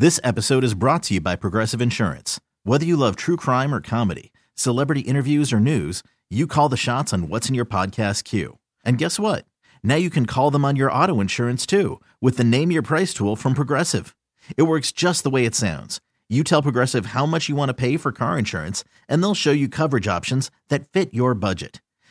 This 0.00 0.18
episode 0.24 0.64
is 0.64 0.72
brought 0.72 1.02
to 1.02 1.14
you 1.14 1.20
by 1.20 1.36
Progressive 1.36 1.82
Insurance. 1.82 2.40
Whether 2.64 2.86
you 2.86 2.96
love 2.96 3.16
true 3.16 3.36
crime 3.36 3.74
or 3.74 3.82
comedy, 3.82 4.32
celebrity 4.54 5.00
interviews 5.00 5.52
or 5.52 5.60
news, 5.60 6.02
you 6.30 6.46
call 6.46 6.70
the 6.70 6.78
shots 6.78 7.12
on 7.12 7.28
what's 7.28 7.50
in 7.50 7.54
your 7.54 7.66
podcast 7.66 8.24
queue. 8.24 8.56
And 8.82 8.96
guess 8.96 9.20
what? 9.20 9.44
Now 9.82 9.96
you 9.96 10.08
can 10.08 10.24
call 10.24 10.50
them 10.50 10.64
on 10.64 10.74
your 10.74 10.90
auto 10.90 11.20
insurance 11.20 11.66
too 11.66 12.00
with 12.18 12.38
the 12.38 12.44
Name 12.44 12.70
Your 12.70 12.80
Price 12.80 13.12
tool 13.12 13.36
from 13.36 13.52
Progressive. 13.52 14.16
It 14.56 14.62
works 14.62 14.90
just 14.90 15.22
the 15.22 15.28
way 15.28 15.44
it 15.44 15.54
sounds. 15.54 16.00
You 16.30 16.44
tell 16.44 16.62
Progressive 16.62 17.12
how 17.12 17.26
much 17.26 17.50
you 17.50 17.56
want 17.56 17.68
to 17.68 17.74
pay 17.74 17.98
for 17.98 18.10
car 18.10 18.38
insurance, 18.38 18.84
and 19.06 19.22
they'll 19.22 19.34
show 19.34 19.52
you 19.52 19.68
coverage 19.68 20.08
options 20.08 20.50
that 20.70 20.90
fit 20.94 21.12
your 21.12 21.34
budget. 21.34 21.82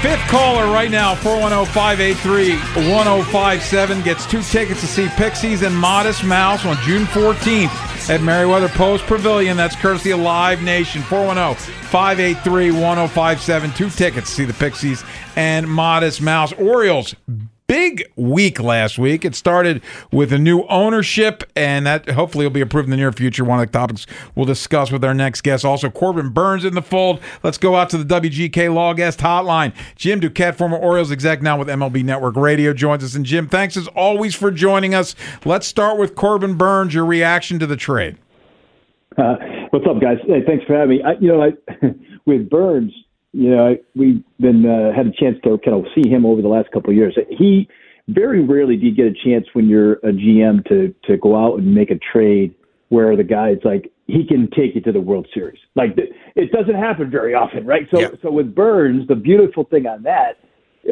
Fifth 0.00 0.20
caller 0.28 0.72
right 0.72 0.92
now, 0.92 1.16
410-583-1057 1.16 4.04
gets 4.04 4.24
two 4.26 4.42
tickets 4.42 4.80
to 4.80 4.86
see 4.86 5.08
Pixies 5.16 5.62
and 5.62 5.76
Modest 5.76 6.22
Mouse 6.22 6.64
on 6.64 6.76
June 6.84 7.04
14th 7.06 8.08
at 8.08 8.22
Merriweather 8.22 8.68
Post 8.68 9.06
Pavilion. 9.06 9.56
That's 9.56 9.74
courtesy 9.74 10.12
of 10.12 10.20
Live 10.20 10.62
Nation. 10.62 11.02
410-583-1057. 11.02 13.76
Two 13.76 13.90
tickets 13.90 14.30
to 14.30 14.36
see 14.36 14.44
the 14.44 14.54
Pixies 14.54 15.02
and 15.34 15.68
Modest 15.68 16.22
Mouse. 16.22 16.52
Orioles 16.52 17.16
big 17.68 18.02
week 18.16 18.58
last 18.58 18.98
week. 18.98 19.24
It 19.24 19.34
started 19.34 19.82
with 20.10 20.32
a 20.32 20.38
new 20.38 20.62
ownership, 20.64 21.44
and 21.54 21.86
that 21.86 22.08
hopefully 22.08 22.46
will 22.46 22.50
be 22.50 22.62
approved 22.62 22.86
in 22.86 22.90
the 22.90 22.96
near 22.96 23.12
future. 23.12 23.44
One 23.44 23.60
of 23.60 23.66
the 23.66 23.72
topics 23.72 24.06
we'll 24.34 24.46
discuss 24.46 24.90
with 24.90 25.04
our 25.04 25.14
next 25.14 25.42
guest. 25.42 25.64
Also, 25.64 25.90
Corbin 25.90 26.30
Burnes 26.30 26.64
in 26.64 26.74
the 26.74 26.82
fold. 26.82 27.20
Let's 27.44 27.58
go 27.58 27.76
out 27.76 27.90
to 27.90 28.02
the 28.02 28.20
WGK 28.20 28.74
Law 28.74 28.94
Guest 28.94 29.20
Hotline. 29.20 29.72
Jim 29.94 30.20
Duquette, 30.20 30.56
former 30.56 30.78
Orioles 30.78 31.12
exec, 31.12 31.42
now 31.42 31.58
with 31.58 31.68
MLB 31.68 32.02
Network 32.02 32.36
Radio, 32.36 32.72
joins 32.72 33.04
us. 33.04 33.14
And 33.14 33.24
Jim, 33.24 33.46
thanks 33.46 33.76
as 33.76 33.86
always 33.88 34.34
for 34.34 34.50
joining 34.50 34.94
us. 34.94 35.14
Let's 35.44 35.66
start 35.66 35.98
with 35.98 36.14
Corbin 36.14 36.54
Burnes. 36.54 36.94
Your 36.94 37.04
reaction 37.04 37.58
to 37.58 37.66
the 37.66 37.76
trade? 37.76 38.16
Uh, 39.18 39.36
what's 39.70 39.84
up, 39.86 40.00
guys? 40.00 40.16
Hey, 40.26 40.42
thanks 40.46 40.64
for 40.64 40.74
having 40.74 40.98
me. 40.98 41.02
I, 41.02 41.12
you 41.20 41.28
know, 41.28 41.42
I, 41.42 41.50
with 42.24 42.48
Burnes 42.48 42.92
you 43.32 43.50
know, 43.50 43.76
we've 43.94 44.22
been 44.40 44.64
uh, 44.66 44.96
had 44.96 45.06
a 45.06 45.12
chance 45.12 45.36
to 45.44 45.58
kind 45.58 45.76
of 45.76 45.84
see 45.94 46.08
him 46.08 46.24
over 46.24 46.42
the 46.42 46.48
last 46.48 46.70
couple 46.72 46.90
of 46.90 46.96
years. 46.96 47.16
He 47.30 47.68
very 48.08 48.42
rarely 48.42 48.76
do 48.76 48.86
you 48.86 48.94
get 48.94 49.06
a 49.06 49.14
chance 49.24 49.46
when 49.52 49.68
you're 49.68 49.94
a 49.94 50.12
GM 50.12 50.66
to 50.68 50.94
to 51.04 51.16
go 51.18 51.36
out 51.36 51.58
and 51.58 51.74
make 51.74 51.90
a 51.90 51.98
trade 52.12 52.54
where 52.88 53.16
the 53.16 53.24
guy's 53.24 53.58
like 53.64 53.92
he 54.06 54.24
can 54.26 54.48
take 54.50 54.74
you 54.74 54.80
to 54.80 54.92
the 54.92 55.00
World 55.00 55.26
Series. 55.34 55.60
Like 55.74 55.90
it 56.34 56.50
doesn't 56.52 56.74
happen 56.74 57.10
very 57.10 57.34
often, 57.34 57.66
right? 57.66 57.86
So 57.92 58.00
yeah. 58.00 58.08
so 58.22 58.30
with 58.30 58.54
Burnes, 58.54 59.06
the 59.08 59.14
beautiful 59.14 59.64
thing 59.64 59.86
on 59.86 60.02
that 60.04 60.38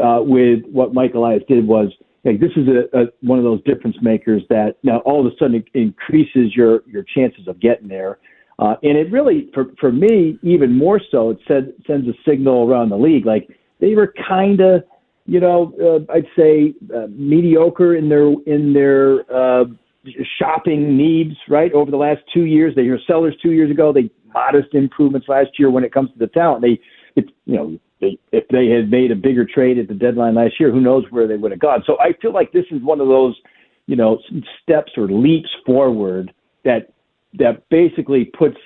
uh, 0.03 0.21
with 0.23 0.61
what 0.71 0.93
Mike 0.93 1.15
Elias 1.15 1.43
did 1.49 1.67
was 1.67 1.89
like 2.25 2.41
this 2.41 2.53
is 2.57 2.69
a, 2.69 2.99
a 2.99 3.07
one 3.23 3.39
of 3.39 3.45
those 3.45 3.63
difference 3.65 3.97
makers 4.03 4.43
that 4.51 4.77
now 4.83 4.99
all 4.99 5.27
of 5.27 5.33
a 5.33 5.37
sudden 5.39 5.65
increases 5.73 6.55
your 6.55 6.83
your 6.87 7.03
chances 7.03 7.49
of 7.49 7.59
getting 7.61 7.89
there. 7.89 8.19
Uh, 8.59 8.75
and 8.83 8.97
it 8.97 9.11
really, 9.13 9.51
for 9.53 9.67
for 9.79 9.93
me, 9.93 10.39
even 10.43 10.77
more 10.77 11.01
so, 11.11 11.31
it 11.31 11.39
said, 11.47 11.73
sends 11.87 12.09
a 12.09 12.13
signal 12.29 12.69
around 12.69 12.89
the 12.89 12.97
league. 12.97 13.27
Like 13.27 13.49
they 13.81 13.95
were 13.95 14.15
kind 14.29 14.61
of, 14.61 14.83
you 15.27 15.41
know, 15.41 15.75
uh, 15.81 16.13
I'd 16.13 16.27
say 16.37 16.75
uh, 16.95 17.07
mediocre 17.11 17.97
in 17.97 18.09
their 18.09 18.33
in 18.47 18.73
their 18.73 19.21
uh, 19.31 19.65
shopping 20.39 20.97
needs. 20.97 21.35
Right 21.49 21.73
over 21.73 21.91
the 21.91 21.99
last 21.99 22.21
two 22.33 22.45
years, 22.45 22.75
they 22.75 22.89
were 22.89 23.01
sellers 23.07 23.35
two 23.43 23.53
years 23.53 23.71
ago. 23.71 23.93
They 23.93 24.11
modest 24.33 24.75
improvements 24.75 25.29
last 25.29 25.51
year 25.59 25.71
when 25.71 25.85
it 25.85 25.93
comes 25.93 26.11
to 26.13 26.19
the 26.19 26.27
talent. 26.29 26.63
They, 26.63 26.79
it, 27.17 27.31
you 27.45 27.57
know, 27.57 27.79
they, 28.01 28.19
if 28.33 28.45
they 28.49 28.69
had 28.69 28.91
made 28.91 29.11
a 29.11 29.17
bigger 29.17 29.47
trade 29.47 29.79
at 29.79 29.89
the 29.89 29.95
deadline 29.95 30.35
last 30.35 30.55
year, 30.61 30.71
who 30.71 30.81
knows 30.81 31.05
where 31.11 31.27
they 31.27 31.37
would 31.37 31.51
have 31.51 31.61
gone. 31.61 31.83
So 31.87 31.99
I 31.99 32.13
feel 32.21 32.33
like 32.33 32.53
this 32.53 32.67
is 32.71 32.83
one 32.83 33.01
of 33.01 33.09
those, 33.09 33.35
you 33.87 33.97
know, 33.97 34.19
steps 34.63 34.93
or 34.97 35.09
leaps 35.09 35.49
forward 35.65 36.33
that 36.65 36.93
that 37.39 37.69
basically 37.71 38.25
puts 38.25 38.57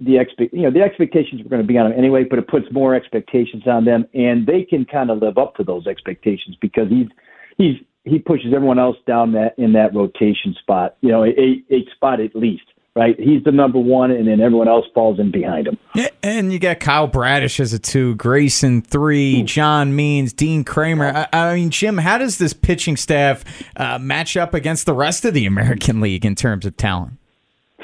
the 0.00 0.18
expect 0.18 0.52
you 0.52 0.62
know 0.62 0.70
the 0.70 0.82
expectations 0.82 1.42
were 1.42 1.48
going 1.48 1.62
to 1.62 1.66
be 1.66 1.78
on 1.78 1.90
them 1.90 1.98
anyway, 1.98 2.24
but 2.24 2.38
it 2.38 2.48
puts 2.48 2.66
more 2.70 2.94
expectations 2.94 3.64
on 3.66 3.84
them, 3.84 4.06
and 4.14 4.46
they 4.46 4.62
can 4.62 4.84
kind 4.84 5.10
of 5.10 5.18
live 5.18 5.38
up 5.38 5.54
to 5.56 5.64
those 5.64 5.86
expectations 5.86 6.56
because 6.60 6.88
he's 6.88 7.08
he's 7.56 7.76
he 8.04 8.18
pushes 8.18 8.52
everyone 8.54 8.78
else 8.78 8.96
down 9.06 9.32
that 9.32 9.54
in 9.58 9.72
that 9.74 9.94
rotation 9.94 10.54
spot, 10.60 10.96
you 11.00 11.10
know, 11.10 11.24
a, 11.24 11.62
a 11.70 11.86
spot 11.94 12.20
at 12.20 12.34
least. 12.34 12.64
Right, 12.94 13.18
he's 13.18 13.42
the 13.42 13.52
number 13.52 13.78
one, 13.78 14.10
and 14.10 14.28
then 14.28 14.42
everyone 14.42 14.68
else 14.68 14.84
falls 14.94 15.18
in 15.18 15.30
behind 15.30 15.66
him. 15.66 15.78
Yeah, 15.94 16.10
and 16.22 16.52
you 16.52 16.58
got 16.58 16.78
Kyle 16.78 17.06
Bradish 17.06 17.58
as 17.58 17.72
a 17.72 17.78
two, 17.78 18.16
Grayson 18.16 18.82
three. 18.82 19.44
John 19.44 19.96
Means, 19.96 20.34
Dean 20.34 20.62
Kremer. 20.62 21.26
I, 21.32 21.52
I, 21.52 21.54
mean, 21.54 21.70
Jim, 21.70 21.96
how 21.96 22.18
does 22.18 22.36
this 22.36 22.52
pitching 22.52 22.98
staff 22.98 23.44
uh, 23.78 23.98
match 23.98 24.36
up 24.36 24.52
against 24.52 24.84
the 24.84 24.92
rest 24.92 25.24
of 25.24 25.32
the 25.32 25.46
American 25.46 26.02
League 26.02 26.26
in 26.26 26.34
terms 26.34 26.66
of 26.66 26.76
talent? 26.76 27.14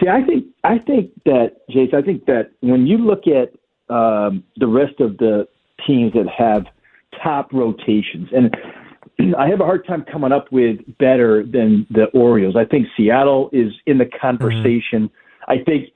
See, 0.01 0.09
I 0.09 0.23
think 0.25 0.47
I 0.65 0.79
think 0.79 1.11
that 1.25 1.57
Jace, 1.71 1.95
I 1.95 2.03
think 2.03 2.27
that 2.27 2.53
when 2.61 2.87
you 2.87 2.99
look 2.99 3.25
at 3.27 3.53
um, 3.93 4.45
the 4.57 4.67
rest 4.67 5.01
of 5.01 5.19
the 5.19 5.49
teams 5.87 6.13
that 6.13 6.27
have 6.29 6.67
top 7.23 7.53
rotations, 7.53 8.29
and 8.33 8.55
I 9.37 9.49
have 9.49 9.61
a 9.61 9.65
hard 9.65 9.87
time 9.87 10.05
coming 10.11 10.33
up 10.33 10.53
with 10.53 10.79
better 10.99 11.43
than 11.43 11.87
the 11.91 12.05
Orioles. 12.15 12.55
I 12.57 12.65
think 12.65 12.87
Seattle 12.97 13.51
is 13.53 13.73
in 13.87 13.99
the 13.99 14.07
conversation. 14.21 15.09
Mm-hmm. 15.09 15.51
I 15.51 15.65
think 15.65 15.89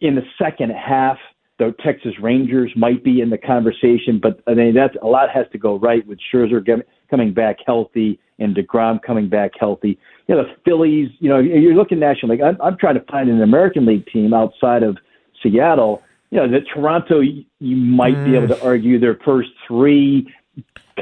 in 0.00 0.14
the 0.14 0.22
second 0.38 0.70
half, 0.70 1.18
the 1.66 1.74
Texas 1.84 2.12
Rangers 2.20 2.72
might 2.76 3.04
be 3.04 3.20
in 3.20 3.30
the 3.30 3.38
conversation, 3.38 4.20
but 4.22 4.40
I 4.46 4.54
mean 4.54 4.74
that's 4.74 4.96
a 5.02 5.06
lot 5.06 5.30
has 5.30 5.46
to 5.52 5.58
go 5.58 5.78
right 5.78 6.06
with 6.06 6.18
Scherzer 6.32 6.64
coming 7.10 7.32
back 7.34 7.56
healthy 7.66 8.18
and 8.38 8.56
Degrom 8.56 9.00
coming 9.02 9.28
back 9.28 9.52
healthy 9.58 9.98
you 10.28 10.34
know, 10.34 10.44
the 10.44 10.54
Phillies, 10.64 11.10
you 11.18 11.28
know, 11.28 11.38
you're 11.38 11.74
looking 11.74 11.98
National 11.98 12.32
League. 12.32 12.42
I'm, 12.42 12.60
I'm 12.62 12.76
trying 12.78 12.94
to 12.94 13.04
find 13.10 13.28
an 13.28 13.42
American 13.42 13.86
League 13.86 14.06
team 14.06 14.32
outside 14.32 14.82
of 14.82 14.96
Seattle. 15.42 16.02
You 16.30 16.38
know, 16.38 16.50
that 16.50 16.62
Toronto, 16.72 17.20
you 17.20 17.76
might 17.76 18.14
mm. 18.14 18.24
be 18.24 18.36
able 18.36 18.48
to 18.48 18.54
mm. 18.54 18.64
argue 18.64 18.98
their 18.98 19.18
first 19.24 19.50
three 19.66 20.32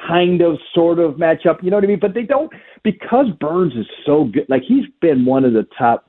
kind 0.09 0.41
of 0.41 0.59
sort 0.75 0.99
of 0.99 1.19
match 1.19 1.47
up. 1.47 1.63
You 1.63 1.71
know 1.71 1.77
what 1.77 1.85
I 1.85 1.89
mean? 1.89 2.01
But 2.01 2.15
they 2.15 2.23
don't 2.23 2.53
because 2.83 3.27
Burnes 3.39 3.75
is 3.75 3.87
so 4.07 4.25
good. 4.25 4.47
Like 4.49 4.63
he's 4.67 4.87
been 5.01 5.25
one 5.25 5.45
of 5.45 5.53
the 5.53 5.67
top 5.79 6.09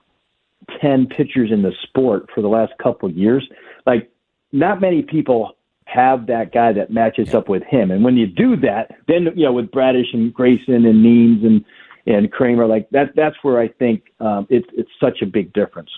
ten 0.82 1.08
pitchers 1.08 1.52
in 1.52 1.62
the 1.62 1.74
sport 1.84 2.30
for 2.34 2.42
the 2.42 2.48
last 2.48 2.74
couple 2.82 3.10
of 3.10 3.16
years. 3.16 3.48
Like 3.86 4.11
not 4.52 4.82
many 4.82 5.02
people 5.02 5.56
have 5.86 6.28
that 6.28 6.54
guy 6.54 6.72
that 6.74 6.92
matches 6.92 7.30
yeah. 7.32 7.38
up 7.38 7.50
with 7.50 7.64
him. 7.64 7.92
And 7.92 8.04
when 8.04 8.16
you 8.16 8.28
do 8.28 8.56
that, 8.58 8.92
then 9.08 9.28
you 9.36 9.46
know 9.46 9.54
with 9.54 9.72
Bradish 9.72 10.08
and 10.14 10.34
Grayson 10.34 10.86
and 10.86 11.04
Means 11.04 11.44
and 11.44 11.66
and 12.06 12.32
Kremer. 12.32 12.66
Like 12.66 12.90
that, 12.92 13.14
that's 13.16 13.36
where 13.42 13.60
I 13.60 13.68
think 13.68 14.04
um, 14.20 14.48
it's 14.50 14.68
it's 14.74 14.90
such 15.00 15.22
a 15.22 15.26
big 15.26 15.54
difference. 15.54 15.90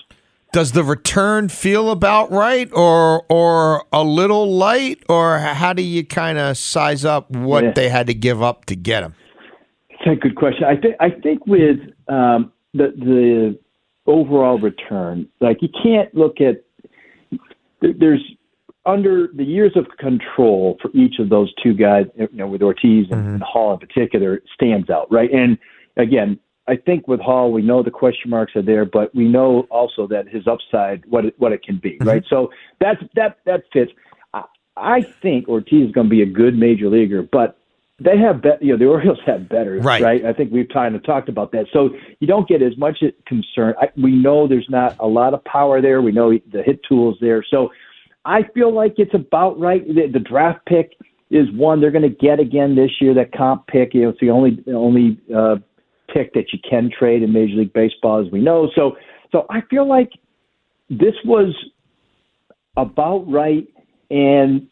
Does 0.52 0.70
the 0.72 0.84
return 0.84 1.48
feel 1.48 1.90
about 1.90 2.30
right, 2.30 2.70
or 2.72 3.24
or 3.28 3.84
a 3.92 4.04
little 4.04 4.52
light, 4.52 5.02
or 5.08 5.38
how 5.38 5.72
do 5.72 5.82
you 5.82 6.04
kind 6.04 6.38
of 6.38 6.56
size 6.56 7.04
up 7.04 7.30
what 7.30 7.64
yeah. 7.64 7.72
they 7.72 7.88
had 7.88 8.06
to 8.06 8.14
give 8.14 8.42
up 8.42 8.64
to 8.66 8.76
get 8.76 9.02
him? 9.02 9.14
It's 9.90 10.02
a 10.06 10.14
good 10.14 10.36
question. 10.36 10.64
I 10.64 10.76
think 10.76 10.94
I 11.00 11.10
think 11.10 11.46
with 11.46 11.78
um, 12.08 12.52
the 12.72 12.92
the 12.96 13.58
overall 14.06 14.58
return, 14.58 15.28
like 15.40 15.60
you 15.60 15.68
can't 15.82 16.14
look 16.14 16.40
at 16.40 16.62
there's 17.80 18.22
under 18.86 19.28
the 19.34 19.44
years 19.44 19.72
of 19.76 19.86
control 19.98 20.78
for 20.80 20.90
each 20.92 21.18
of 21.18 21.28
those 21.30 21.52
two 21.62 21.74
guys, 21.74 22.06
you 22.16 22.28
know, 22.32 22.46
with 22.46 22.62
Ortiz 22.62 23.06
and, 23.10 23.22
mm-hmm. 23.22 23.34
and 23.34 23.42
Hall 23.42 23.72
in 23.72 23.78
particular, 23.78 24.42
stands 24.54 24.90
out, 24.90 25.10
right? 25.10 25.30
And 25.32 25.58
again, 25.96 26.38
I 26.66 26.76
think 26.76 27.08
with 27.08 27.20
Hall, 27.20 27.52
we 27.52 27.62
know 27.62 27.82
the 27.82 27.90
question 27.90 28.30
marks 28.30 28.56
are 28.56 28.62
there, 28.62 28.84
but 28.84 29.14
we 29.14 29.28
know 29.28 29.66
also 29.70 30.06
that 30.08 30.28
his 30.28 30.46
upside, 30.46 31.04
what 31.06 31.26
it, 31.26 31.34
what 31.38 31.52
it 31.52 31.62
can 31.62 31.78
be, 31.78 31.92
mm-hmm. 31.92 32.08
right? 32.08 32.24
So 32.28 32.50
that's 32.80 33.02
that 33.14 33.38
that 33.44 33.64
fits. 33.72 33.92
I, 34.32 34.44
I 34.76 35.02
think 35.22 35.48
Ortiz 35.48 35.88
is 35.88 35.92
going 35.92 36.06
to 36.06 36.10
be 36.10 36.22
a 36.22 36.26
good 36.26 36.56
major 36.56 36.88
leaguer, 36.88 37.22
but 37.22 37.58
they 38.00 38.18
have 38.18 38.42
bet 38.42 38.62
you 38.62 38.72
know 38.72 38.78
the 38.78 38.86
Orioles 38.86 39.18
have 39.26 39.48
better, 39.48 39.78
right? 39.78 40.02
right? 40.02 40.24
I 40.24 40.32
think 40.32 40.52
we've 40.52 40.68
kind 40.68 40.94
of 40.94 41.04
talked 41.04 41.28
about 41.28 41.52
that. 41.52 41.66
So 41.72 41.90
you 42.20 42.26
don't 42.26 42.48
get 42.48 42.62
as 42.62 42.76
much 42.76 43.02
concern. 43.26 43.74
I, 43.80 43.88
we 43.96 44.12
know 44.12 44.48
there's 44.48 44.68
not 44.68 44.96
a 44.98 45.06
lot 45.06 45.34
of 45.34 45.44
power 45.44 45.80
there. 45.80 46.02
We 46.02 46.12
know 46.12 46.32
the 46.50 46.62
hit 46.62 46.80
tools 46.88 47.16
there. 47.20 47.44
So 47.48 47.70
I 48.24 48.42
feel 48.54 48.74
like 48.74 48.94
it's 48.98 49.14
about 49.14 49.58
right. 49.58 49.86
The, 49.86 50.08
the 50.12 50.18
draft 50.18 50.64
pick 50.66 50.96
is 51.30 51.46
one 51.52 51.80
they're 51.80 51.90
going 51.90 52.02
to 52.02 52.08
get 52.08 52.40
again 52.40 52.74
this 52.74 52.90
year. 53.00 53.14
That 53.14 53.32
comp 53.32 53.66
pick, 53.66 53.94
you 53.94 54.02
know, 54.02 54.08
it's 54.10 54.20
the 54.20 54.30
only 54.30 54.62
only 54.68 55.18
uh, 55.34 55.56
pick 56.12 56.32
that 56.34 56.52
you 56.52 56.58
can 56.68 56.90
trade 56.96 57.22
in 57.22 57.32
Major 57.32 57.56
League 57.56 57.72
Baseball, 57.72 58.24
as 58.24 58.30
we 58.32 58.40
know. 58.40 58.70
So, 58.74 58.96
so 59.32 59.46
I 59.50 59.60
feel 59.68 59.88
like 59.88 60.10
this 60.88 61.14
was 61.24 61.54
about 62.76 63.30
right, 63.30 63.66
and 64.10 64.68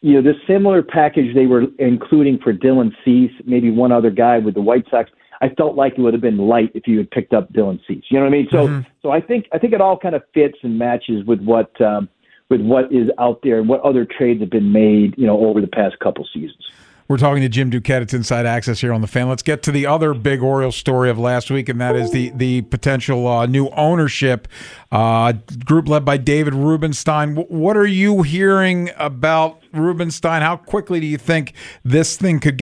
you 0.00 0.14
know, 0.14 0.22
the 0.22 0.34
similar 0.46 0.82
package 0.82 1.34
they 1.34 1.46
were 1.46 1.64
including 1.78 2.38
for 2.38 2.52
Dylan 2.52 2.92
Cease, 3.04 3.32
maybe 3.44 3.70
one 3.70 3.92
other 3.92 4.10
guy 4.10 4.38
with 4.38 4.54
the 4.54 4.62
White 4.62 4.84
Sox. 4.90 5.10
I 5.40 5.48
felt 5.50 5.74
like 5.74 5.94
it 5.98 6.00
would 6.00 6.14
have 6.14 6.22
been 6.22 6.38
light 6.38 6.70
if 6.74 6.86
you 6.86 6.96
had 6.98 7.10
picked 7.10 7.34
up 7.34 7.52
Dylan 7.52 7.78
Cease. 7.86 8.04
You 8.08 8.18
know 8.18 8.24
what 8.24 8.28
I 8.28 8.36
mean? 8.36 8.48
So, 8.50 8.68
mm-hmm. 8.68 8.88
so 9.02 9.10
I 9.10 9.20
think 9.20 9.46
I 9.52 9.58
think 9.58 9.72
it 9.72 9.80
all 9.80 9.98
kind 9.98 10.14
of 10.14 10.22
fits 10.32 10.58
and 10.62 10.78
matches 10.78 11.24
with 11.26 11.40
what 11.40 11.78
um, 11.80 12.08
with 12.50 12.60
what 12.60 12.92
is 12.92 13.08
out 13.18 13.40
there 13.42 13.58
and 13.58 13.68
what 13.68 13.80
other 13.80 14.04
trades 14.04 14.40
have 14.40 14.50
been 14.50 14.72
made. 14.72 15.14
You 15.16 15.26
know, 15.26 15.46
over 15.46 15.60
the 15.60 15.66
past 15.66 15.98
couple 15.98 16.26
seasons. 16.32 16.64
We're 17.06 17.18
talking 17.18 17.42
to 17.42 17.50
Jim 17.50 17.70
Duquette. 17.70 18.00
It's 18.00 18.14
Inside 18.14 18.46
Access 18.46 18.80
here 18.80 18.90
on 18.90 19.02
the 19.02 19.06
Fan. 19.06 19.28
Let's 19.28 19.42
get 19.42 19.62
to 19.64 19.70
the 19.70 19.84
other 19.84 20.14
big 20.14 20.42
Orioles 20.42 20.74
story 20.74 21.10
of 21.10 21.18
last 21.18 21.50
week, 21.50 21.68
and 21.68 21.78
that 21.78 21.94
is 21.96 22.12
the 22.12 22.30
the 22.34 22.62
potential 22.62 23.28
uh, 23.28 23.44
new 23.44 23.68
ownership 23.70 24.48
uh, 24.90 25.32
group 25.66 25.86
led 25.86 26.06
by 26.06 26.16
David 26.16 26.54
Rubenstein. 26.54 27.34
W- 27.34 27.46
what 27.54 27.76
are 27.76 27.86
you 27.86 28.22
hearing 28.22 28.90
about 28.96 29.62
Rubenstein? 29.74 30.40
How 30.40 30.56
quickly 30.56 30.98
do 30.98 31.06
you 31.06 31.18
think 31.18 31.52
this 31.84 32.16
thing 32.16 32.40
could? 32.40 32.63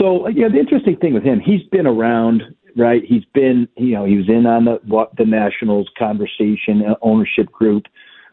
So 0.00 0.28
yeah, 0.28 0.48
the 0.48 0.58
interesting 0.58 0.96
thing 0.96 1.14
with 1.14 1.24
him, 1.24 1.40
he's 1.40 1.62
been 1.70 1.86
around, 1.86 2.42
right? 2.76 3.02
He's 3.06 3.24
been, 3.34 3.68
you 3.76 3.92
know, 3.92 4.04
he 4.04 4.16
was 4.16 4.28
in 4.28 4.46
on 4.46 4.64
the 4.64 4.80
what 4.86 5.14
the 5.16 5.24
Nationals 5.24 5.88
conversation 5.98 6.82
uh, 6.88 6.94
ownership 7.02 7.52
group 7.52 7.84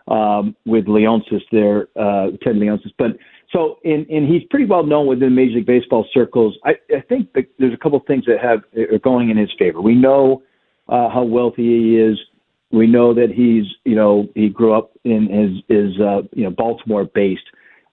um, 0.08 0.56
with 0.66 0.86
Leonsis 0.86 1.42
there, 1.52 1.88
uh, 1.98 2.32
Ted 2.42 2.56
Leonsis. 2.56 2.94
But 2.98 3.18
so, 3.52 3.80
and 3.84 4.08
and 4.08 4.28
he's 4.28 4.44
pretty 4.50 4.66
well 4.66 4.84
known 4.84 5.08
within 5.08 5.36
Major 5.36 5.56
League 5.56 5.66
Baseball 5.66 6.06
circles. 6.14 6.58
I, 6.64 6.76
I 6.96 7.02
think 7.02 7.34
that 7.34 7.46
there's 7.60 7.74
a 7.74 7.78
couple 7.78 8.00
of 8.00 8.06
things 8.06 8.24
that 8.28 8.40
have 8.42 8.62
are 8.94 9.00
going 9.00 9.30
in 9.30 9.38
his 9.38 9.52
favor. 9.60 9.82
We 9.82 9.96
know 9.96 10.44
uh, 10.88 11.10
how 11.10 11.24
wealthy 11.24 11.64
he 11.64 11.98
is. 11.98 12.18
We 12.72 12.88
know 12.88 13.14
that 13.14 13.30
he's, 13.30 13.66
you 13.86 13.96
know, 13.96 14.28
he 14.36 14.50
grew 14.50 14.74
up 14.74 14.92
in 15.06 15.28
his 15.30 15.64
is 15.70 16.00
uh, 16.00 16.22
you 16.34 16.44
know 16.44 16.50
Baltimore 16.50 17.06
based. 17.06 17.44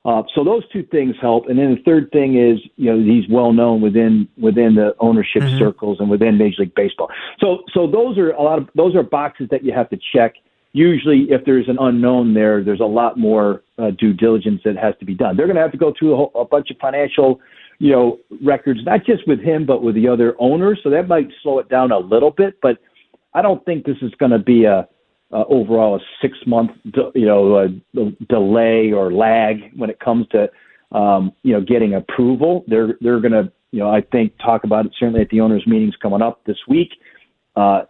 Uh, 0.04 0.22
so 0.34 0.44
those 0.44 0.68
two 0.68 0.82
things 0.82 1.14
help, 1.20 1.48
and 1.48 1.58
then 1.58 1.74
the 1.74 1.82
third 1.82 2.10
thing 2.12 2.36
is 2.36 2.58
you 2.76 2.92
know 2.92 2.98
he's 3.02 3.28
well 3.30 3.52
known 3.52 3.80
within 3.80 4.28
within 4.36 4.74
the 4.74 4.94
ownership 5.00 5.42
mm-hmm. 5.42 5.58
circles 5.58 5.96
and 5.98 6.10
within 6.10 6.36
Major 6.36 6.62
League 6.62 6.74
Baseball. 6.74 7.08
So 7.40 7.62
so 7.72 7.86
those 7.86 8.18
are 8.18 8.30
a 8.32 8.42
lot 8.42 8.58
of 8.58 8.68
those 8.74 8.94
are 8.94 9.02
boxes 9.02 9.48
that 9.50 9.64
you 9.64 9.72
have 9.72 9.88
to 9.90 9.98
check. 10.14 10.34
Usually, 10.72 11.26
if 11.30 11.44
there's 11.46 11.68
an 11.68 11.78
unknown 11.80 12.34
there, 12.34 12.62
there's 12.62 12.80
a 12.80 12.84
lot 12.84 13.16
more 13.16 13.62
uh, 13.78 13.92
due 13.92 14.12
diligence 14.12 14.60
that 14.64 14.76
has 14.76 14.94
to 14.98 15.06
be 15.06 15.14
done. 15.14 15.36
They're 15.36 15.46
going 15.46 15.56
to 15.56 15.62
have 15.62 15.70
to 15.70 15.78
go 15.78 15.94
through 15.96 16.14
a, 16.14 16.16
whole, 16.16 16.32
a 16.34 16.44
bunch 16.44 16.68
of 16.70 16.76
financial, 16.78 17.40
you 17.78 17.92
know, 17.92 18.18
records, 18.42 18.80
not 18.84 19.06
just 19.06 19.26
with 19.28 19.38
him 19.40 19.66
but 19.66 19.84
with 19.84 19.94
the 19.94 20.08
other 20.08 20.34
owners. 20.40 20.80
So 20.82 20.90
that 20.90 21.06
might 21.06 21.28
slow 21.42 21.60
it 21.60 21.68
down 21.68 21.92
a 21.92 21.98
little 21.98 22.32
bit, 22.32 22.58
but 22.60 22.78
I 23.34 23.40
don't 23.40 23.64
think 23.64 23.86
this 23.86 23.96
is 24.02 24.12
going 24.18 24.32
to 24.32 24.38
be 24.38 24.64
a 24.64 24.88
uh, 25.34 25.44
overall 25.48 25.96
a 25.96 26.00
six 26.22 26.38
month 26.46 26.70
you 27.14 27.26
know 27.26 27.56
uh, 27.56 27.68
delay 28.28 28.92
or 28.92 29.12
lag 29.12 29.72
when 29.76 29.90
it 29.90 29.98
comes 29.98 30.26
to 30.28 30.48
um, 30.96 31.32
you 31.42 31.52
know 31.52 31.60
getting 31.60 31.94
approval. 31.94 32.64
They're 32.68 32.96
they're 33.00 33.20
going 33.20 33.32
to 33.32 33.52
you 33.72 33.80
know 33.80 33.90
I 33.90 34.00
think 34.00 34.38
talk 34.38 34.64
about 34.64 34.86
it 34.86 34.92
certainly 34.98 35.20
at 35.20 35.30
the 35.30 35.40
owners 35.40 35.66
meetings 35.66 35.94
coming 36.00 36.22
up 36.22 36.44
this 36.44 36.58
week. 36.68 36.90
Uh, 37.56 37.82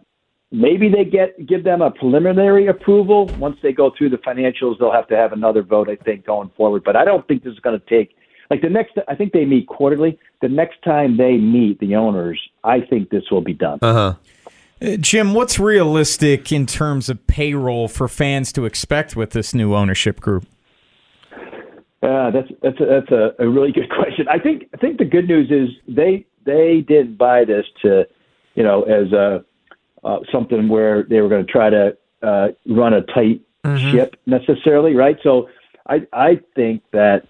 maybe 0.51 0.89
they 0.89 1.05
get 1.05 1.45
give 1.45 1.63
them 1.63 1.81
a 1.81 1.91
preliminary 1.91 2.67
approval. 2.67 3.27
Once 3.37 3.57
they 3.61 3.71
go 3.71 3.91
through 3.95 4.09
the 4.09 4.17
financials, 4.17 4.79
they'll 4.79 4.91
have 4.91 5.07
to 5.09 5.15
have 5.15 5.31
another 5.31 5.61
vote. 5.61 5.87
I 5.87 5.95
think 5.97 6.25
going 6.25 6.49
forward, 6.57 6.83
but 6.83 6.95
I 6.95 7.05
don't 7.05 7.27
think 7.27 7.43
this 7.43 7.53
is 7.53 7.59
going 7.59 7.79
to 7.79 7.85
take. 7.85 8.15
Like 8.51 8.61
the 8.61 8.69
next, 8.69 8.97
I 9.07 9.15
think 9.15 9.33
they 9.33 9.43
meet 9.43 9.67
quarterly. 9.67 10.19
The 10.41 10.49
next 10.49 10.83
time 10.83 11.17
they 11.17 11.37
meet 11.37 11.79
the 11.79 11.95
owners, 11.95 12.39
I 12.63 12.79
think 12.79 13.09
this 13.09 13.23
will 13.31 13.41
be 13.41 13.53
done. 13.53 13.79
Uh 13.81 13.93
huh. 13.93 14.13
Jim, 14.99 15.33
what's 15.33 15.57
realistic 15.57 16.51
in 16.51 16.65
terms 16.65 17.09
of 17.09 17.25
payroll 17.27 17.87
for 17.87 18.07
fans 18.07 18.51
to 18.53 18.65
expect 18.65 19.15
with 19.15 19.31
this 19.31 19.53
new 19.53 19.73
ownership 19.73 20.19
group? 20.19 20.45
Uh, 22.03 22.29
that's 22.29 22.49
that's 22.61 22.79
a, 22.79 22.85
that's 22.85 23.11
a, 23.11 23.33
a 23.39 23.49
really 23.49 23.71
good 23.73 23.89
question. 23.89 24.27
I 24.29 24.37
think 24.37 24.69
I 24.73 24.77
think 24.77 24.97
the 24.97 25.05
good 25.05 25.27
news 25.27 25.49
is 25.49 25.69
they 25.87 26.25
they 26.45 26.81
didn't 26.81 27.17
buy 27.17 27.45
this 27.45 27.65
to 27.81 28.05
you 28.53 28.63
know 28.63 28.83
as 28.83 29.11
a 29.11 29.43
uh, 30.03 30.19
something 30.31 30.69
where 30.69 31.03
they 31.03 31.19
were 31.21 31.29
going 31.29 31.45
to 31.45 31.51
try 31.51 31.69
to 31.69 31.97
uh, 32.21 32.47
run 32.67 32.93
a 32.93 33.01
tight 33.01 33.41
mm-hmm. 33.63 33.91
ship 33.91 34.15
necessarily, 34.27 34.93
right? 34.93 35.17
So 35.23 35.49
I 35.87 36.05
I 36.13 36.41
think 36.55 36.83
that 36.91 37.27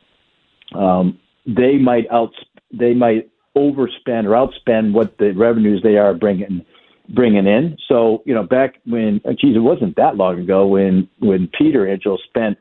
um, 0.74 1.20
they 1.46 1.78
might 1.78 2.10
out 2.12 2.34
they 2.74 2.94
might 2.94 3.30
overspend 3.56 4.26
or 4.26 4.32
outspend 4.32 4.92
what 4.92 5.18
the 5.18 5.32
revenues 5.32 5.82
they 5.82 5.98
are 5.98 6.14
bringing 6.14 6.66
bringing 7.10 7.48
in. 7.48 7.78
So, 7.88 8.24
you 8.26 8.34
know, 8.34 8.44
back 8.44 8.76
when, 8.86 9.22
geez, 9.40 9.56
it 9.56 9.60
wasn't 9.60 9.96
that 9.98 10.16
long 10.16 10.40
ago 10.40 10.66
when, 10.68 11.08
when 11.20 11.50
Peter 11.58 11.88
Angelos 11.88 12.22
spent, 12.28 12.58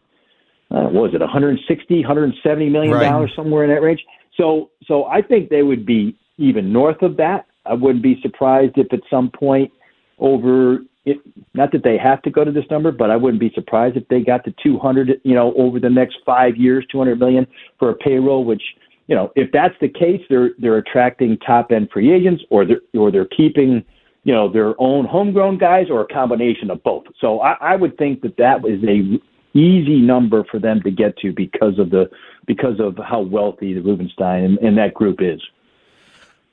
uh, 0.71 0.85
what 0.85 1.03
was 1.03 1.15
it, 1.15 1.21
160, 1.21 2.01
170 2.01 2.71
million 2.71 2.93
dollars 2.93 3.31
right. 3.31 3.37
somewhere 3.37 3.65
in 3.65 3.71
that 3.71 3.83
range. 3.83 4.05
So, 4.37 4.71
so 4.87 5.05
I 5.05 5.23
think 5.23 5.51
they 5.51 5.63
would 5.63 5.87
be 5.87 6.17
even 6.39 6.73
north 6.73 7.03
of 7.03 7.17
that. 7.19 7.47
I 7.67 7.75
wouldn't 7.75 8.03
be 8.03 8.21
surprised 8.23 8.77
if 8.77 8.93
at 8.93 9.01
some 9.09 9.31
point 9.31 9.71
over 10.19 10.81
it, 11.05 11.19
not 11.53 11.71
that 11.73 11.85
they 11.85 11.99
have 11.99 12.23
to 12.23 12.31
go 12.31 12.45
to 12.45 12.51
this 12.51 12.65
number, 12.71 12.91
but 12.91 13.11
I 13.11 13.17
wouldn't 13.17 13.41
be 13.41 13.53
surprised 13.55 13.97
if 13.97 14.09
they 14.09 14.21
got 14.21 14.45
to 14.45 14.55
200, 14.63 15.21
you 15.23 15.35
know, 15.35 15.55
over 15.55 15.79
the 15.79 15.91
next 15.91 16.17
five 16.25 16.57
years, 16.57 16.87
200 16.91 17.19
million 17.19 17.47
for 17.79 17.91
a 17.91 17.95
payroll, 17.95 18.45
which, 18.45 18.63
you 19.07 19.15
know, 19.15 19.31
if 19.37 19.51
that's 19.53 19.75
the 19.81 19.89
case, 19.89 20.23
they're, 20.31 20.51
they're 20.59 20.79
attracting 20.79 21.37
top 21.39 21.73
end 21.73 21.91
free 21.93 22.13
agents 22.13 22.43
or 22.51 22.65
they're, 22.65 22.81
or 22.95 23.11
they're 23.11 23.27
keeping, 23.27 23.85
you 24.25 24.33
know, 24.33 24.51
their 24.51 24.75
own 24.81 25.07
homegrown 25.07 25.59
guys 25.59 25.87
or 25.91 26.01
a 26.01 26.07
combination 26.07 26.71
of 26.71 26.83
both. 26.83 27.05
So 27.21 27.41
I, 27.41 27.57
I 27.61 27.77
would 27.77 27.97
think 27.97 28.23
that 28.23 28.37
that 28.39 28.67
is 28.67 28.83
a 28.85 29.21
easy 29.57 30.01
number 30.01 30.45
for 30.51 30.59
them 30.59 30.83
to 30.83 30.91
get 30.91 31.17
to 31.19 31.33
because 31.33 31.79
of 31.79 31.91
the 31.91 32.11
because 32.47 32.81
of 32.81 32.99
how 32.99 33.21
wealthy 33.21 33.75
the 33.75 33.81
Rubenstein 33.81 34.45
and, 34.45 34.59
and 34.59 34.79
that 34.79 34.95
group 34.95 35.19
is. 35.21 35.41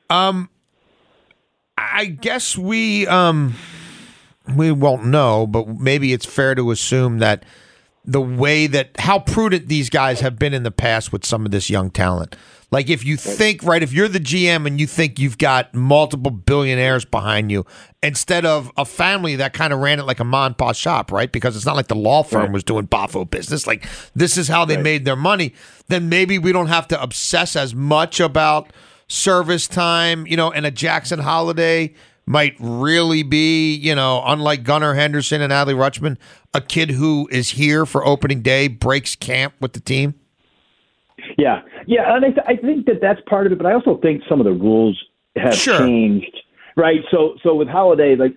Um, 0.10 0.50
I 1.78 2.06
guess 2.06 2.58
we 2.58 3.08
um 3.08 3.56
we 4.56 4.72
won't 4.72 5.06
know, 5.06 5.48
but 5.48 5.80
maybe 5.80 6.13
it's 6.13 6.25
fair 6.25 6.56
to 6.56 6.72
assume 6.72 7.20
that 7.20 7.44
the 8.03 8.22
way 8.22 8.67
that 8.67 8.91
how 9.00 9.20
prudent 9.20 9.67
these 9.67 9.89
guys 9.89 10.22
have 10.22 10.39
been 10.39 10.53
in 10.53 10.63
the 10.63 10.72
past 10.72 11.12
with 11.12 11.25
some 11.25 11.46
of 11.46 11.51
this 11.51 11.70
young 11.70 11.89
talent. 11.89 12.36
Like 12.72 12.89
if 12.89 13.03
you 13.03 13.17
think 13.17 13.63
right, 13.63 13.84
if 13.84 13.91
you're 13.91 14.08
the 14.08 14.20
GM 14.20 14.65
and 14.65 14.79
you 14.79 14.88
think 14.88 15.20
you've 15.20 15.38
got 15.38 15.74
multiple 15.75 16.31
billionaires 16.31 17.03
behind 17.03 17.51
you, 17.51 17.65
instead 18.01 18.46
of 18.46 18.72
a 18.77 18.86
family 18.86 19.36
that 19.36 19.53
kind 19.53 19.74
of 19.74 19.79
ran 19.79 20.00
it 20.00 20.03
like 20.03 20.22
a 20.22 20.24
mom 20.24 20.48
and 20.48 20.58
pop 20.58 20.75
shop, 20.75 21.12
right? 21.12 21.31
Because 21.31 21.58
it's 21.58 21.65
not 21.65 21.75
like 21.75 21.88
the 21.88 21.96
law 21.96 22.24
firm 22.24 22.43
right. 22.43 22.51
was 22.51 22.63
doing 22.63 22.88
Bafo 22.88 23.29
business. 23.29 23.67
Like 23.67 23.86
this 24.15 24.38
is 24.38 24.48
how 24.48 24.63
they 24.63 24.77
right. 24.77 24.84
made 24.84 25.05
their 25.05 25.17
money. 25.17 25.53
Then 25.88 26.08
maybe 26.08 26.39
we 26.39 26.53
don't 26.53 26.67
have 26.67 26.88
to 26.88 27.01
obsess 27.01 27.58
as 27.58 27.75
much 27.75 28.22
about 28.22 28.72
service 29.10 29.67
time, 29.67 30.25
you 30.25 30.38
know, 30.38 30.50
and 30.50 30.65
a 30.65 30.72
Jackson 30.72 31.20
Holliday 31.20 31.93
might 32.25 32.55
really 32.60 33.24
be, 33.24 33.75
you 33.75 33.93
know, 33.93 34.24
unlike 34.25 34.63
Gunnar 34.63 34.93
Henderson 34.93 35.41
and 35.41 35.51
Adley 35.51 35.75
Rutschman, 35.75 36.17
a 36.53 36.62
kid 36.62 36.91
who 36.91 37.27
is 37.31 37.51
here 37.51 37.86
for 37.86 38.05
opening 38.05 38.41
day, 38.41 38.67
breaks 38.67 39.15
camp 39.15 39.53
with 39.60 39.74
the 39.74 39.79
team. 39.79 40.15
Yeah, 41.38 41.62
yeah, 41.86 42.15
and 42.15 42.25
I, 42.25 42.29
th- 42.29 42.46
I 42.48 42.55
think 42.55 42.86
that 42.88 43.00
that's 43.01 43.20
part 43.27 43.46
of 43.46 43.53
it, 43.53 43.58
but 43.58 43.67
I 43.67 43.74
also 43.74 44.00
think 44.01 44.24
some 44.27 44.39
of 44.39 44.46
the 44.46 44.53
rules 44.53 45.01
have 45.36 45.53
sure. 45.55 45.79
changed, 45.79 46.36
right? 46.75 47.01
So, 47.12 47.36
so 47.43 47.55
with 47.55 47.67
Holliday, 47.67 48.15
like 48.15 48.36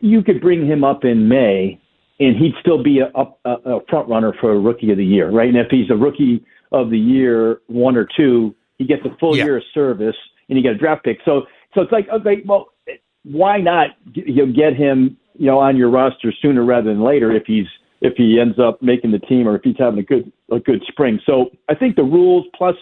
you 0.00 0.22
could 0.22 0.40
bring 0.40 0.66
him 0.66 0.84
up 0.84 1.04
in 1.04 1.28
May, 1.28 1.80
and 2.20 2.36
he'd 2.36 2.54
still 2.60 2.82
be 2.82 3.00
a, 3.00 3.10
a, 3.14 3.50
a 3.50 3.80
front 3.88 4.08
runner 4.08 4.34
for 4.40 4.52
a 4.52 4.58
Rookie 4.58 4.90
of 4.90 4.98
the 4.98 5.04
Year, 5.04 5.30
right? 5.30 5.48
And 5.48 5.56
if 5.56 5.68
he's 5.70 5.90
a 5.90 5.96
Rookie 5.96 6.44
of 6.72 6.90
the 6.90 6.98
Year, 6.98 7.60
one 7.68 7.96
or 7.96 8.06
two, 8.16 8.54
he 8.78 8.84
gets 8.84 9.02
a 9.04 9.16
full 9.18 9.36
yeah. 9.36 9.44
year 9.44 9.56
of 9.58 9.62
service, 9.72 10.16
and 10.48 10.58
you 10.58 10.62
get 10.62 10.72
a 10.72 10.78
draft 10.78 11.04
pick. 11.04 11.18
So, 11.24 11.42
so 11.74 11.82
it's 11.82 11.92
like, 11.92 12.08
okay, 12.08 12.42
well, 12.46 12.66
why 13.24 13.58
not 13.60 13.90
you 14.14 14.46
know, 14.46 14.52
get 14.52 14.74
him, 14.74 15.16
you 15.38 15.46
know, 15.46 15.58
on 15.58 15.76
your 15.76 15.90
roster 15.90 16.32
sooner 16.42 16.64
rather 16.64 16.90
than 16.92 17.02
later 17.02 17.34
if 17.34 17.44
he's 17.46 17.66
if 18.00 18.14
he 18.16 18.38
ends 18.40 18.58
up 18.58 18.80
making 18.80 19.10
the 19.10 19.18
team 19.18 19.48
or 19.48 19.56
if 19.56 19.62
he's 19.62 19.76
having 19.78 19.98
a 19.98 20.02
good 20.02 20.30
a 20.52 20.58
good 20.58 20.82
spring. 20.88 21.20
So 21.24 21.50
I 21.68 21.74
think 21.74 21.96
the 21.96 22.02
rules 22.02 22.46
plus 22.56 22.74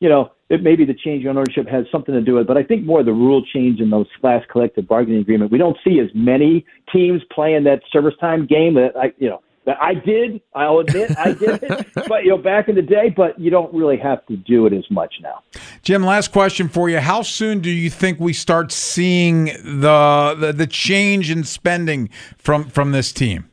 you 0.00 0.08
know 0.08 0.32
it 0.50 0.62
maybe 0.62 0.84
the 0.84 0.94
change 0.94 1.24
in 1.24 1.36
ownership 1.36 1.68
has 1.68 1.86
something 1.90 2.14
to 2.14 2.20
do 2.20 2.34
with 2.34 2.42
it, 2.42 2.48
but 2.48 2.56
I 2.56 2.62
think 2.62 2.84
more 2.84 3.02
the 3.02 3.12
rule 3.12 3.44
change 3.52 3.80
in 3.80 3.90
those 3.90 4.06
last 4.22 4.48
collective 4.48 4.86
bargaining 4.86 5.20
agreement. 5.20 5.50
We 5.50 5.58
don't 5.58 5.76
see 5.84 6.00
as 6.00 6.08
many 6.14 6.64
teams 6.92 7.22
playing 7.32 7.64
that 7.64 7.82
service 7.92 8.14
time 8.20 8.46
game 8.46 8.74
that 8.74 8.96
I 8.96 9.12
you 9.18 9.28
know 9.28 9.42
that 9.66 9.80
I 9.80 9.94
did. 9.94 10.40
I'll 10.54 10.78
admit 10.80 11.16
I 11.18 11.32
did 11.32 11.62
it, 11.62 11.86
but 12.08 12.24
you 12.24 12.30
know 12.30 12.38
back 12.38 12.68
in 12.68 12.74
the 12.74 12.82
day. 12.82 13.12
But 13.14 13.38
you 13.38 13.50
don't 13.50 13.72
really 13.74 13.98
have 13.98 14.24
to 14.26 14.36
do 14.36 14.66
it 14.66 14.72
as 14.72 14.84
much 14.90 15.14
now. 15.22 15.42
Jim, 15.82 16.04
last 16.04 16.32
question 16.32 16.68
for 16.68 16.88
you. 16.88 16.98
How 16.98 17.22
soon 17.22 17.60
do 17.60 17.70
you 17.70 17.90
think 17.90 18.20
we 18.20 18.32
start 18.32 18.72
seeing 18.72 19.46
the 19.46 20.36
the, 20.38 20.52
the 20.54 20.66
change 20.66 21.30
in 21.30 21.44
spending 21.44 22.10
from 22.38 22.64
from 22.64 22.92
this 22.92 23.12
team? 23.12 23.48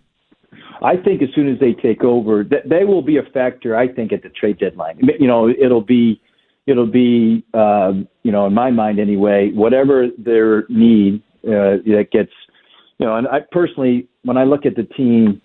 I 0.84 0.98
think 0.98 1.22
as 1.22 1.30
soon 1.36 1.48
as 1.48 1.60
they 1.60 1.74
take 1.74 2.04
over, 2.04 2.44
that 2.46 2.68
they 2.68 2.86
will 2.86 3.04
be 3.04 3.18
a 3.18 3.24
factor. 3.34 3.78
I 3.78 3.88
think 3.88 4.12
at 4.12 4.24
the 4.24 4.30
trade 4.30 4.58
deadline. 4.58 5.00
You 5.20 5.28
know, 5.28 5.48
it'll 5.48 5.82
be, 5.84 6.20
it'll 6.66 6.88
be, 6.88 7.46
uh, 7.54 7.94
you 8.24 8.32
know, 8.32 8.48
in 8.48 8.54
my 8.54 8.72
mind 8.72 9.00
anyway, 9.00 9.52
whatever 9.54 10.08
their 10.18 10.66
need 10.70 11.22
uh, 11.46 11.86
that 11.86 12.08
gets, 12.12 12.32
you 12.98 13.06
know. 13.06 13.16
And 13.16 13.28
I 13.28 13.42
personally, 13.52 14.08
when 14.24 14.38
I 14.38 14.44
look 14.44 14.66
at 14.66 14.76
the 14.76 14.84
team, 14.84 15.40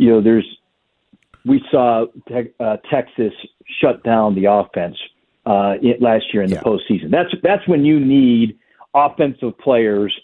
you 0.00 0.08
know, 0.08 0.20
there's, 0.20 0.46
we 1.44 1.62
saw 1.70 2.06
te- 2.28 2.52
uh, 2.58 2.78
Texas 2.90 3.32
shut 3.80 4.02
down 4.02 4.34
the 4.34 4.46
offense 4.46 4.96
uh, 5.46 5.74
last 6.00 6.24
year 6.32 6.42
in 6.42 6.50
the 6.50 6.56
postseason. 6.56 7.10
That's 7.10 7.30
that's 7.42 7.66
when 7.68 7.84
you 7.84 8.00
need 8.00 8.58
offensive 8.94 9.56
players, 9.58 10.14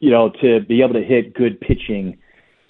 you 0.00 0.10
know, 0.10 0.30
to 0.42 0.60
be 0.60 0.82
able 0.82 0.94
to 0.94 1.04
hit 1.04 1.34
good 1.34 1.60
pitching 1.60 2.18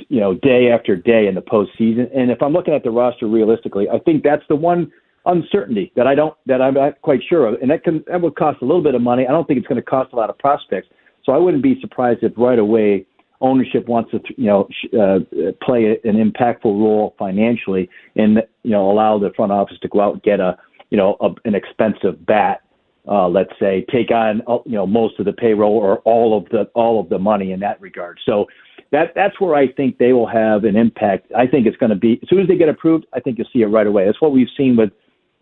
you 0.09 0.21
know, 0.21 0.35
day 0.35 0.71
after 0.71 0.95
day 0.95 1.27
in 1.27 1.35
the 1.35 1.43
postseason. 1.43 2.09
And 2.15 2.31
if 2.31 2.43
I'm 2.43 2.53
looking 2.53 2.75
at 2.75 2.85
the 2.85 2.91
roster 2.91 3.27
realistically, 3.27 3.89
I 3.89 3.99
think 4.01 4.23
that's 4.23 4.43
the 4.49 4.57
one 4.57 4.93
uncertainty 5.25 5.93
that 5.97 6.07
I 6.07 6.15
don't 6.15 6.35
that 6.47 6.63
I'm 6.63 6.75
not 6.75 7.01
quite 7.03 7.21
sure 7.29 7.47
of, 7.47 7.61
and 7.61 7.71
that 7.71 7.83
can 7.83 8.05
that 8.07 8.21
would 8.21 8.37
cost 8.37 8.59
a 8.63 8.65
little 8.65 8.83
bit 8.83 8.95
of 8.95 9.03
money. 9.03 9.27
I 9.27 9.33
don't 9.33 9.47
think 9.47 9.59
it's 9.59 9.67
going 9.67 9.81
to 9.81 9.83
cost 9.83 10.13
a 10.13 10.17
lot 10.17 10.31
of 10.31 10.39
prospects, 10.39 10.89
so 11.25 11.33
I 11.33 11.39
wouldn't 11.39 11.63
be 11.63 11.81
surprised 11.81 12.23
if 12.23 12.33
right 12.37 12.59
away 12.59 13.07
ownership 13.41 13.87
wants 13.89 14.11
to 14.11 14.21
you 14.37 14.47
know 14.47 14.69
uh, 14.99 15.19
play 15.63 15.99
an 16.05 16.17
impactful 16.17 16.65
role 16.65 17.15
financially 17.19 17.89
and 18.15 18.43
you 18.63 18.71
know 18.71 18.91
allow 18.91 19.19
the 19.19 19.31
front 19.35 19.53
office 19.53 19.79
to 19.81 19.89
go 19.89 20.01
out 20.01 20.15
and 20.15 20.23
get 20.23 20.41
a 20.41 20.57
you 20.91 20.97
know 20.97 21.17
a, 21.21 21.31
an 21.45 21.55
expensive 21.55 22.25
bat 22.25 22.63
uh, 23.09 23.29
let's 23.29 23.53
say, 23.61 23.85
take 23.91 24.11
on 24.11 24.43
uh, 24.49 24.59
you 24.65 24.73
know 24.73 24.87
most 24.87 25.19
of 25.19 25.27
the 25.27 25.33
payroll 25.33 25.77
or 25.77 25.99
all 25.99 26.37
of 26.37 26.49
the 26.51 26.65
all 26.75 27.01
of 27.01 27.09
the 27.09 27.19
money 27.19 27.53
in 27.53 27.61
that 27.61 27.81
regard. 27.81 28.19
So 28.27 28.47
that 28.91 29.13
that's 29.15 29.41
where 29.41 29.55
I 29.55 29.69
think 29.69 29.99
they 29.99 30.13
will 30.13 30.27
have 30.27 30.65
an 30.65 30.77
impact. 30.77 31.31
I 31.37 31.47
think 31.47 31.67
it's 31.67 31.77
going 31.77 31.91
to 31.91 31.97
be 31.97 32.19
as 32.23 32.29
soon 32.29 32.41
as 32.41 32.49
they 32.49 32.57
get 32.57 32.69
approved. 32.69 33.07
I 33.13 33.21
think 33.21 33.39
you'll 33.39 33.49
see 33.53 33.63
it 33.63 33.67
right 33.67 33.87
away. 33.87 34.07
That's 34.07 34.21
what 34.21 34.33
we've 34.33 34.49
seen 34.57 34.77
with 34.77 34.91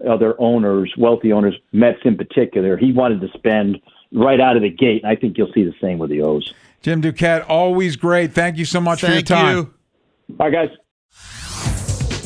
other 0.06 0.34
owners, 0.38 0.92
wealthy 0.98 1.32
owners, 1.32 1.54
Mets 1.72 2.00
in 2.04 2.16
particular. 2.16 2.76
He 2.76 2.92
wanted 2.92 3.20
to 3.22 3.28
spend 3.28 3.80
right 4.12 4.40
out 4.40 4.56
of 4.56 4.62
the 4.62 4.70
gate, 4.70 5.02
and 5.02 5.10
I 5.10 5.16
think 5.16 5.38
you'll 5.38 5.52
see 5.52 5.64
the 5.64 5.74
same 5.80 5.98
with 5.98 6.10
the 6.10 6.20
O's. 6.22 6.52
Jim 6.84 7.00
Duquette, 7.00 7.46
always 7.48 7.96
great. 7.96 8.34
Thank 8.34 8.58
you 8.58 8.66
so 8.66 8.78
much 8.78 9.00
Thank 9.00 9.26
for 9.26 9.34
your 9.34 9.40
time. 9.40 9.56
you. 9.56 9.74
All 10.38 10.50
right, 10.50 10.68
guys. 10.68 10.76